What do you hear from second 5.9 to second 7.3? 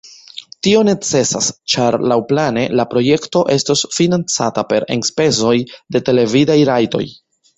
de televidaj rajtoj.